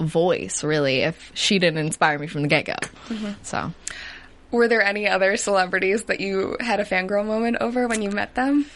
[0.00, 2.74] voice really if she didn't inspire me from the get go.
[3.42, 3.72] So,
[4.52, 8.34] Were there any other celebrities that you had a fangirl moment over when you met
[8.34, 8.66] them?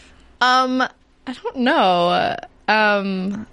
[0.41, 0.81] um,
[1.25, 2.35] I don't know.
[2.67, 3.47] Um,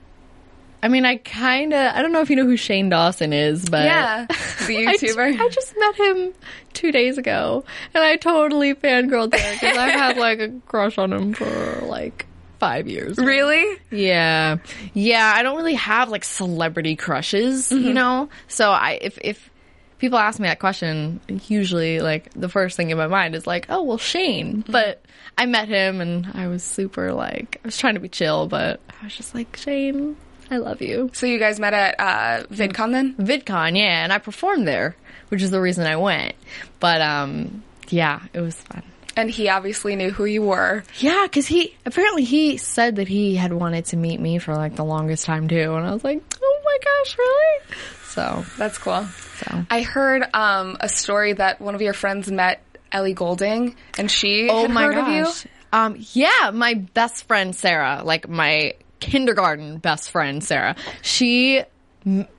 [0.83, 3.69] I mean, I kind of, I don't know if you know who Shane Dawson is,
[3.69, 4.27] but Yeah,
[4.66, 5.38] the I, YouTuber.
[5.40, 6.33] I just met him
[6.73, 7.64] two days ago,
[7.95, 12.27] and I totally fangirled there because I've had like a crush on him for like
[12.59, 13.19] five years.
[13.19, 13.79] really?
[13.90, 14.59] Yeah,
[14.95, 15.33] yeah.
[15.37, 17.87] I don't really have like celebrity crushes, Mm-hmm.
[17.88, 18.29] you know.
[18.49, 19.51] So I, if if
[19.99, 23.66] people ask me that question, usually like the first thing in my mind is like,
[23.69, 24.62] oh well, Shane.
[24.62, 24.73] Mm-hmm.
[24.73, 25.05] But
[25.37, 28.81] I met him, and I was super like, I was trying to be chill, but
[29.01, 30.16] I was just like, Shane,
[30.50, 31.10] I love you.
[31.12, 33.14] So you guys met at uh, VidCon then?
[33.14, 34.96] VidCon, yeah, and I performed there,
[35.28, 36.34] which is the reason I went.
[36.80, 38.82] But um, yeah, it was fun.
[39.16, 40.84] And he obviously knew who you were.
[40.98, 44.76] Yeah, because he apparently he said that he had wanted to meet me for like
[44.76, 47.76] the longest time too, and I was like, oh my gosh, really?
[48.04, 49.04] So, That's cool.
[49.04, 49.64] so.
[49.70, 52.60] I heard um, a story that one of your friends met
[52.90, 55.46] Ellie Goulding, and she oh had my heard gosh.
[55.72, 61.62] Um, yeah, my best friend Sarah, like my kindergarten best friend Sarah, she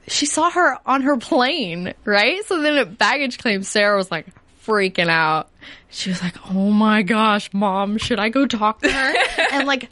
[0.08, 2.43] she saw her on her plane, right?
[2.45, 4.28] So then at baggage claim, Sarah was like
[4.65, 5.50] freaking out.
[5.89, 9.13] She was like, "Oh my gosh, mom, should I go talk to her?"
[9.52, 9.89] and like,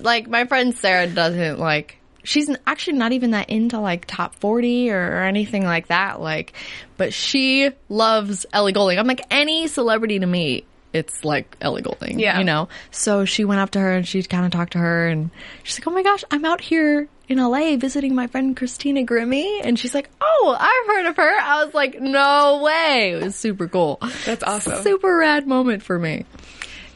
[0.00, 1.98] like my friend Sarah doesn't like.
[2.26, 6.22] She's actually not even that into like top 40 or, or anything like that.
[6.22, 6.54] Like,
[6.96, 8.98] but she loves Ellie Goulding.
[8.98, 12.18] I'm like, any celebrity to me, it's like Ellie Goulding.
[12.20, 12.38] Yeah.
[12.38, 12.68] You know?
[12.92, 15.30] So she went up to her and she kind of talked to her and
[15.64, 19.60] she's like, oh my gosh, I'm out here in LA visiting my friend Christina Grimmie.
[19.64, 21.38] And she's like, oh, I've heard of her.
[21.40, 23.12] I was like, no way.
[23.12, 23.98] It was super cool.
[24.24, 24.82] That's awesome.
[24.82, 26.24] Super rad moment for me.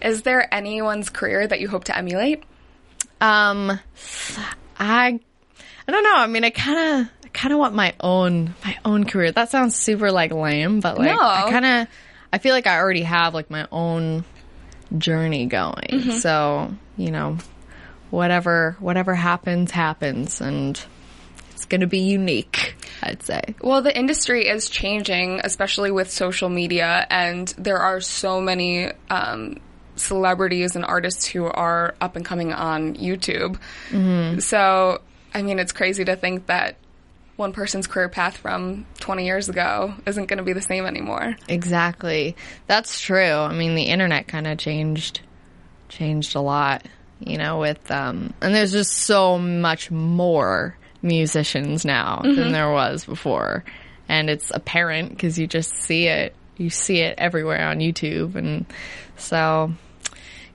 [0.00, 2.44] Is there anyone's career that you hope to emulate?
[3.20, 3.80] Um,
[4.78, 5.18] I,
[5.88, 6.14] I don't know.
[6.14, 9.32] I mean, I kind of, I kind of want my own, my own career.
[9.32, 11.20] That sounds super like lame, but like, No.
[11.20, 11.88] I kind of,
[12.32, 14.24] I feel like I already have like my own
[14.96, 16.00] journey going.
[16.20, 17.38] So, you know,
[18.10, 20.80] whatever, whatever happens, happens, and
[21.52, 22.76] it's going to be unique.
[23.02, 23.54] I'd say.
[23.62, 29.60] Well, the industry is changing, especially with social media, and there are so many um,
[29.94, 33.58] celebrities and artists who are up and coming on YouTube.
[34.42, 35.00] So,
[35.32, 36.76] I mean, it's crazy to think that
[37.38, 41.36] one person's career path from 20 years ago isn't going to be the same anymore.
[41.48, 42.34] Exactly.
[42.66, 43.30] That's true.
[43.30, 45.20] I mean, the internet kind of changed
[45.88, 46.84] changed a lot,
[47.20, 53.04] you know, with um and there's just so much more musicians now than there was
[53.04, 53.64] before.
[54.08, 56.34] And it's apparent because you just see it.
[56.56, 58.66] You see it everywhere on YouTube and
[59.16, 59.72] so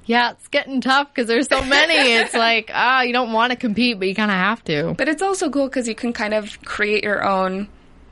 [0.05, 1.93] yeah, it's getting tough because there's so many.
[2.13, 4.93] it's like, ah, you don't want to compete, but you kind of have to.
[4.97, 7.67] But it's also cool because you can kind of create your own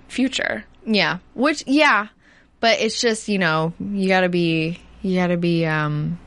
[0.08, 0.66] future.
[0.86, 1.20] Yeah.
[1.34, 2.08] Which, yeah.
[2.60, 6.20] But it's just, you know, you gotta be, you gotta be um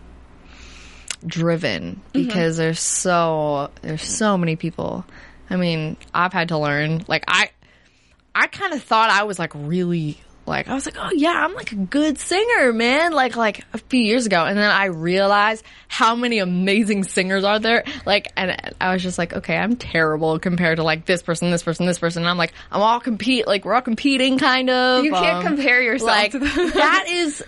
[1.27, 5.05] driven because there's so there's so many people.
[5.49, 7.51] I mean, I've had to learn like I
[8.35, 11.55] I kind of thought I was like really like I was like, "Oh yeah, I'm
[11.55, 15.65] like a good singer, man." Like like a few years ago and then I realized
[15.89, 17.85] how many amazing singers are there.
[18.05, 21.63] Like and I was just like, "Okay, I'm terrible compared to like this person, this
[21.63, 25.05] person, this person." And I'm like, I'm all compete like we're all competing kind of.
[25.05, 27.43] You can't um, compare yourself like that is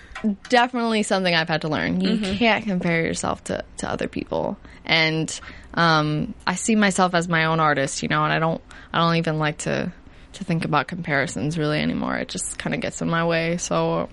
[0.48, 2.00] definitely something I've had to learn.
[2.00, 2.36] You Mm-hmm.
[2.36, 4.56] can't compare yourself to, to other people.
[4.84, 5.38] And
[5.74, 9.16] um, I see myself as my own artist, you know, and I don't I don't
[9.16, 9.92] even like to
[10.36, 12.16] to think about comparisons really anymore.
[12.16, 13.56] It just kind of gets in my way.
[13.58, 14.08] So,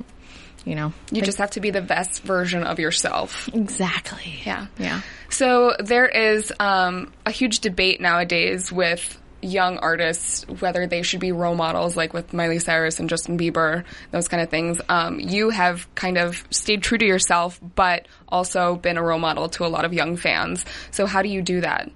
[0.66, 3.50] you know, You just have to be the best version of yourself.
[3.54, 4.42] exactly.
[4.46, 4.68] Yeah.
[4.78, 5.02] Yeah.
[5.30, 11.34] So there is um, a huge debate nowadays with young artists whether they should be
[11.34, 14.80] role models, like with Miley Cyrus and Justin Bieber, those kind of things.
[14.88, 19.50] Um, you have kind of stayed true to yourself, but also been a role model
[19.50, 20.64] to a lot of young fans.
[20.92, 21.92] So how do you do that?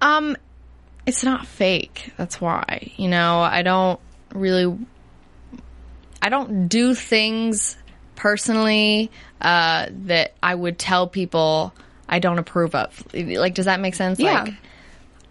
[0.00, 0.36] Um,
[1.06, 2.12] it's not fake.
[2.16, 2.92] That's why.
[2.96, 4.00] You know, I don't
[4.34, 4.76] really.
[6.20, 7.76] I don't do things
[8.16, 11.72] personally uh, that I would tell people
[12.08, 13.06] I don't approve of.
[13.14, 14.18] Like, does that make sense?
[14.18, 14.42] Yeah.
[14.42, 14.54] Like,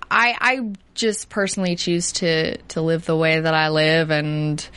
[0.09, 4.67] I I just personally choose to to live the way that I live and.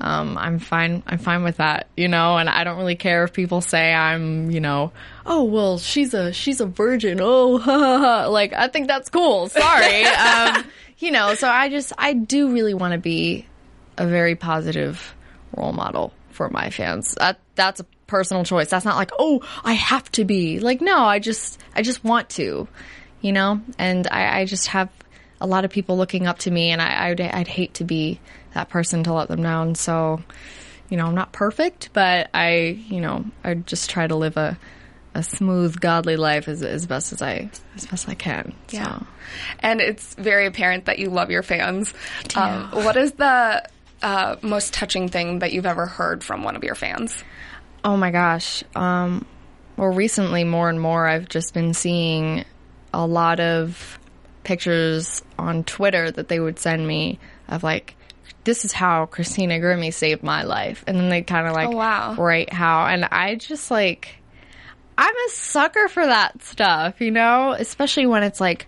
[0.00, 1.02] Um, I'm fine.
[1.06, 4.50] I'm fine with that, you know, and I don't really care if people say I'm,
[4.50, 4.92] you know,
[5.24, 7.18] oh well, she's a she's a virgin.
[7.22, 8.26] Oh, ha, ha, ha.
[8.26, 9.48] like I think that's cool.
[9.48, 10.64] Sorry, um,
[10.98, 11.34] you know.
[11.34, 13.46] So I just I do really want to be
[13.96, 15.14] a very positive
[15.56, 17.14] role model for my fans.
[17.14, 18.68] That that's a personal choice.
[18.68, 20.60] That's not like oh I have to be.
[20.60, 22.68] Like no, I just I just want to,
[23.22, 23.62] you know.
[23.78, 24.90] And I, I just have
[25.40, 28.20] a lot of people looking up to me, and I I'd, I'd hate to be
[28.56, 29.74] that person to let them down.
[29.74, 30.22] So,
[30.88, 34.58] you know, I'm not perfect, but I you know I just try to live a
[35.14, 38.54] a smooth, godly life as as best as I as best I can.
[38.70, 38.98] Yeah.
[38.98, 39.06] So.
[39.60, 41.94] And it's very apparent that you love your fans.
[42.34, 43.68] Um, what is the
[44.02, 47.22] uh, most touching thing that you've ever heard from one of your fans?
[47.84, 48.62] Oh my gosh.
[48.74, 49.26] Um,
[49.76, 52.44] well, recently, more and more, I've just been seeing
[52.92, 53.98] a lot of
[54.44, 57.96] pictures on Twitter that they would send me of like,
[58.46, 60.82] this is how Christina Grimmie saved my life.
[60.86, 62.14] And then they kind of like Oh, wow.
[62.14, 62.86] write how.
[62.86, 64.16] And I just like,
[64.96, 67.52] I'm a sucker for that stuff, you know?
[67.52, 68.66] Especially when it's like,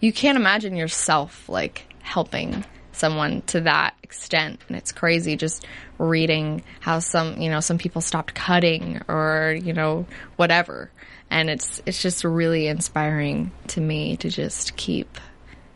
[0.00, 5.66] you can't imagine yourself like helping someone to that extent and it's crazy just
[5.98, 10.92] reading how some you know some people stopped cutting or you know whatever
[11.28, 15.18] and it's it's just really inspiring to me to just keep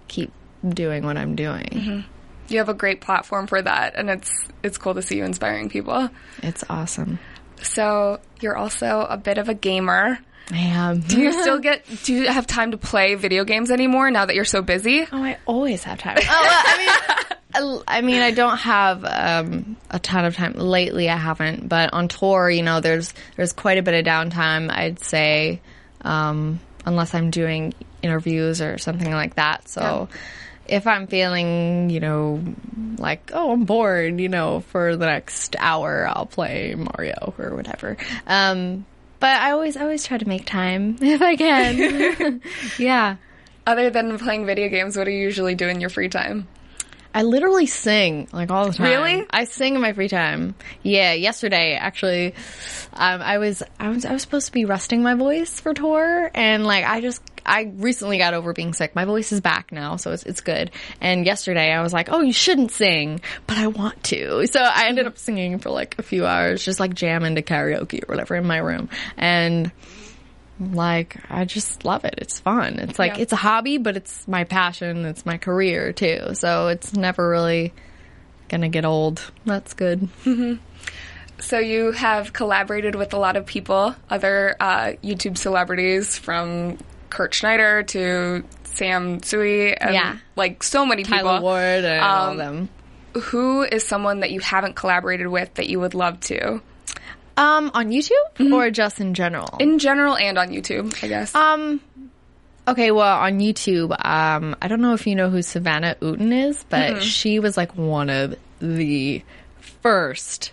[0.06, 0.30] keep
[0.68, 1.64] doing what I'm doing.
[1.66, 2.00] Mm-hmm.
[2.48, 4.32] You have a great platform for that, and it's
[4.62, 6.08] it's cool to see you inspiring people.
[6.42, 7.18] It's awesome.
[7.62, 10.18] So you're also a bit of a gamer.
[10.50, 11.00] I am.
[11.00, 11.84] Do you still get?
[12.04, 15.06] Do you have time to play video games anymore now that you're so busy?
[15.10, 16.18] Oh, I always have time.
[16.20, 20.54] oh, well, I mean, I, I mean, I don't have um, a ton of time
[20.54, 21.08] lately.
[21.08, 24.70] I haven't, but on tour, you know, there's there's quite a bit of downtime.
[24.70, 25.60] I'd say,
[26.02, 29.68] um, unless I'm doing interviews or something like that.
[29.68, 30.08] So.
[30.68, 32.42] If I'm feeling, you know,
[32.98, 37.96] like, oh, I'm bored, you know, for the next hour, I'll play Mario or whatever.
[38.26, 38.84] Um,
[39.20, 42.42] but I always, always try to make time if I can.
[42.78, 43.16] yeah.
[43.66, 46.46] Other than playing video games, what do you usually do in your free time?
[47.14, 48.86] I literally sing like all the time.
[48.86, 49.26] Really?
[49.30, 50.54] I sing in my free time.
[50.82, 52.34] Yeah, yesterday actually,
[52.92, 56.30] um, I was I was I was supposed to be resting my voice for tour,
[56.34, 58.94] and like I just I recently got over being sick.
[58.94, 60.70] My voice is back now, so it's it's good.
[61.00, 64.46] And yesterday I was like, oh, you shouldn't sing, but I want to.
[64.46, 68.02] So I ended up singing for like a few hours, just like jamming to karaoke
[68.04, 69.72] or whatever in my room, and
[70.60, 72.14] like I just love it.
[72.18, 72.78] It's fun.
[72.78, 73.22] It's like Yeah.
[73.22, 75.04] it's a hobby, but it's my passion.
[75.04, 76.30] It's my career too.
[76.34, 77.72] So it's never really
[78.48, 79.20] gonna get old.
[79.44, 80.08] That's good.
[81.40, 86.78] So you have collaborated with a lot of people, other uh, YouTube celebrities, from
[87.10, 90.16] Kurt Schneider to Sam Tsui, and Yeah.
[90.34, 91.18] like so many people.
[91.20, 92.68] Tyler Ward and all Um, them.
[93.22, 96.60] Who is someone that you haven't collaborated with that you would love to?
[97.38, 99.56] Um, on YouTube or just in general?
[99.60, 101.34] In general and on YouTube, I guess.
[101.34, 101.80] um,
[102.66, 102.90] okay.
[102.90, 107.02] Well, on YouTube, um, I don't know if you know who Savannah Outen is, but
[107.02, 109.22] she was like one of the
[109.60, 110.52] first.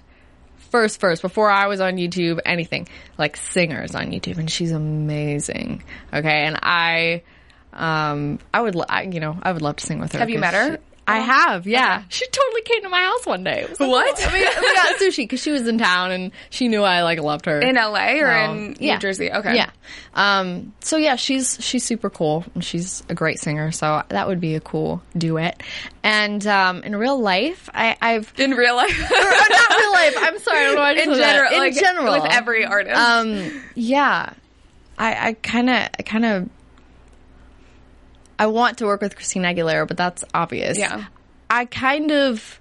[0.69, 5.83] First, first, before I was on YouTube, anything like singers on YouTube, and she's amazing.
[6.13, 7.23] Okay, and I,
[7.71, 10.19] um, I would, I, you know, I would love to sing with her.
[10.19, 10.75] Have you met her?
[10.75, 12.03] she- I have, yeah.
[12.09, 13.67] She totally came to my house one day.
[13.67, 14.19] Like, What?
[14.27, 17.03] oh, we, got, we got sushi because she was in town and she knew I
[17.03, 18.97] like loved her In LA or in New yeah.
[18.97, 19.31] Jersey?
[19.31, 19.55] Okay.
[19.55, 19.69] Yeah.
[20.15, 20.73] Um.
[20.79, 22.43] So yeah, she's she's super cool.
[22.55, 23.71] and She's a great singer.
[23.71, 25.61] So that would be a cool duet.
[26.03, 28.97] And um, in real life, I, I've In real life.
[29.11, 30.15] or not real life.
[30.17, 30.59] I'm sorry.
[30.59, 30.81] I don't know.
[30.81, 32.97] Why I just in general, in like, general, with every artist.
[32.99, 34.33] um, yeah,
[34.97, 36.49] I, I kind of, I kind of,
[38.37, 40.77] I want to work with Christina Aguilera, but that's obvious.
[40.77, 41.05] Yeah.
[41.49, 42.59] I kind of,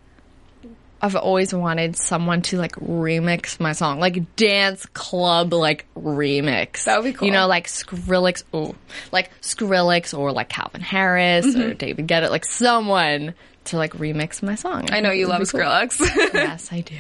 [1.03, 6.85] I've always wanted someone to like remix my song, like dance club, like remix.
[6.85, 7.27] That would be cool.
[7.27, 8.75] You know, like Skrillex, oh,
[9.11, 11.61] like Skrillex or like Calvin Harris Mm-hmm.
[11.61, 14.89] or David Guetta, like someone to like remix my song.
[14.93, 15.61] I know you love be cool.
[15.61, 15.99] Skrillex.
[16.35, 16.97] yes, I do.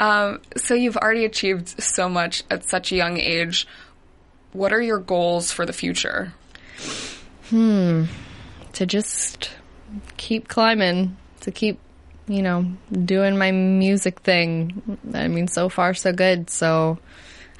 [0.00, 3.66] um, so you've already achieved so much at such a young age.
[4.52, 6.32] What are your goals for the future?
[7.50, 9.50] To just
[10.16, 11.78] keep climbing, to keep,
[12.26, 14.98] you know, doing my music thing.
[15.14, 16.98] I mean, so far so good, so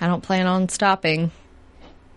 [0.01, 1.31] I don't plan on stopping.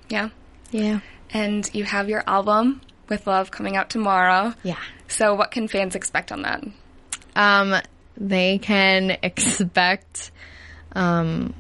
[0.10, 0.30] Yeah.
[0.72, 1.00] Yeah.
[1.32, 4.54] And you have your album with love coming out tomorrow.
[4.64, 4.80] Yeah.
[5.08, 6.64] So what can fans expect on that?
[7.36, 7.76] Um,
[8.18, 10.32] they can expect
[10.94, 11.54] um,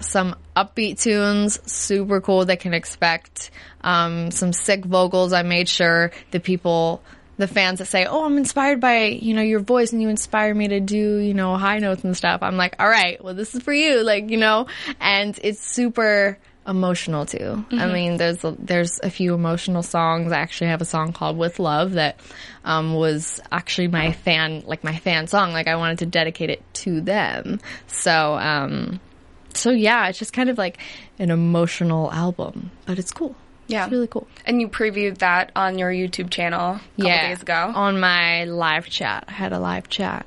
[0.00, 2.44] some upbeat tunes, super cool.
[2.44, 3.50] They can expect
[3.82, 5.32] um, some sick vocals.
[5.32, 7.02] I made sure the people,
[7.38, 10.54] the fans that say, "Oh, I'm inspired by you know your voice, and you inspire
[10.54, 13.54] me to do you know high notes and stuff." I'm like, "All right, well, this
[13.54, 14.66] is for you," like you know,
[15.00, 17.64] and it's super emotional too.
[17.72, 20.30] I mean, there's a, there's a few emotional songs.
[20.30, 22.20] I actually have a song called "With Love" that
[22.64, 25.52] um, was actually my fan, like my fan song.
[25.52, 27.60] Like I wanted to dedicate it to them.
[27.86, 29.00] So, um,
[29.54, 30.78] so yeah, it's just kind of like
[31.18, 33.34] an emotional album, but it's cool.
[33.66, 33.84] Yeah.
[33.84, 34.26] It's really cool.
[34.46, 37.72] And you previewed that on your YouTube channel a couple yeah, days ago.
[37.74, 40.26] on my live chat, I had a live chat.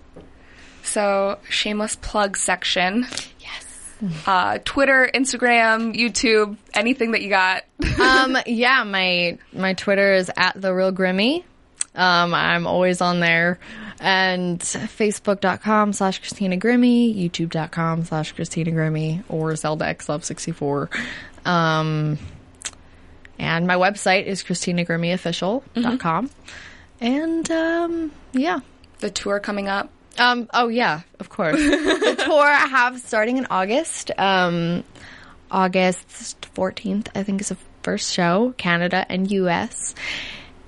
[0.84, 3.05] So, shameless plug section.
[3.39, 3.93] Yes.
[4.26, 7.63] Uh, Twitter, Instagram, YouTube, anything that you got.
[8.01, 11.43] um, yeah, my my Twitter is at the real Grimmie.
[11.95, 13.59] Um, I'm always on there.
[14.06, 20.89] And Facebook.com slash Christina Grimmie, YouTube.com slash Christina Grimmie, or Zelda X Love 64.
[21.45, 22.18] Um,
[23.39, 26.30] and my website is ChristinaGrimmieOfficial.com.
[26.99, 28.60] And, um, yeah.
[28.99, 29.89] the tour coming up.
[30.18, 31.56] Um, oh yeah, of course.
[31.58, 34.12] the tour I have starting in August.
[34.18, 34.84] Um,
[35.49, 39.95] August 14th, I think is the first show, Canada and US.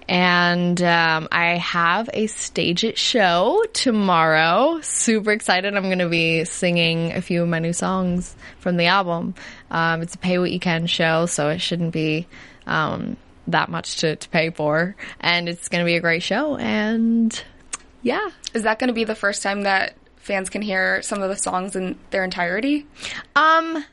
[0.07, 4.79] And um, I have a StageIt show tomorrow.
[4.81, 5.75] Super excited.
[5.75, 9.35] I'm going to be singing a few of my new songs from the album.
[9.71, 12.27] Um, it's a pay what you can show, so it shouldn't be
[12.67, 14.95] um, that much to, to pay for.
[15.19, 16.55] And it's going to be a great show.
[16.57, 17.43] And
[18.03, 21.29] yeah, Is that going to be the first time that fans can hear some of
[21.29, 22.85] the songs in their entirety?
[23.35, 23.83] Um,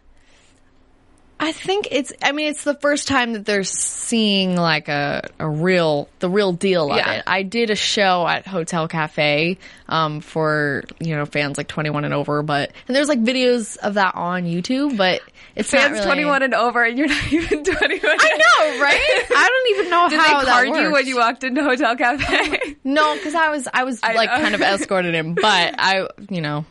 [1.45, 2.13] I think it's.
[2.23, 6.53] I mean, it's the first time that they're seeing like a a real the real
[6.53, 7.15] deal of Yeah.
[7.15, 7.25] it.
[7.27, 12.15] I did a show at Hotel Cafe um, for you know fans like 21 and
[12.15, 15.21] over, but and there's like videos of that on YouTube, but
[15.57, 18.01] it's Fans really- 21 and over, and you're not even 21.
[18.05, 19.27] I know, right?
[19.37, 21.97] I don't even know Did how they that card you when you walked into Hotel
[21.97, 22.77] Cafe?
[22.85, 24.37] No, because I was I was I like know.
[24.39, 26.65] kind of escorted him, but I you know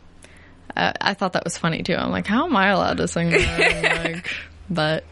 [0.75, 1.95] uh, I thought that was funny too.
[1.95, 3.31] I'm like, how am I allowed to sing?
[3.31, 4.03] That?
[4.05, 4.27] like,
[4.71, 5.03] but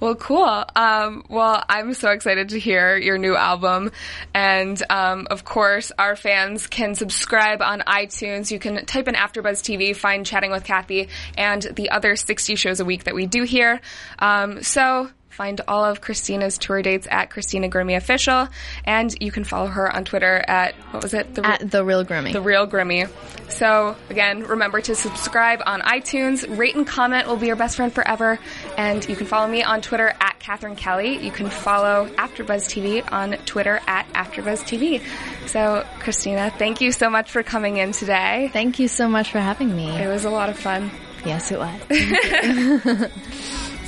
[0.00, 0.64] Well, cool.
[0.74, 3.92] Um, well, I'm so excited to hear your new album.
[4.32, 8.50] And, um, of course, our fans can subscribe on iTunes.
[8.50, 12.80] You can type in AfterBuzz TV, find Chatting with Kathy, and the other 60 shows
[12.80, 13.82] a week that we do here.
[14.18, 18.48] Um, so find all of Christina's tour dates at Christina Grimmie Official.
[18.84, 21.34] And you can follow her on Twitter at, what was it?
[21.34, 22.32] The at the real Grimmie.
[22.32, 23.08] the real Grimmie.
[23.48, 27.92] So again, remember to subscribe on iTunes, rate and comment will be your best friend
[27.92, 28.38] forever,
[28.76, 31.24] and you can follow me on Twitter at Catherine Kelly.
[31.24, 35.02] You can follow AfterBuzz TV on Twitter at AfterBuzz TV.
[35.48, 38.50] So Christina, thank you so much for coming in today.
[38.52, 39.90] Thank you so much for having me.
[39.90, 40.90] It was a lot of fun.
[41.24, 43.10] Yes, it was.